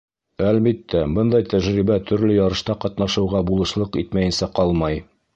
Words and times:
Әлбиттә, 0.51 1.01
бындай 1.17 1.43
тәжрибә 1.51 1.97
төрлө 2.11 2.37
ярышта 2.37 2.75
ҡатнашыуға 2.85 3.41
булышлыҡ 3.51 3.99
итмәйенсә 4.05 4.49
ҡалмай. 4.61 4.99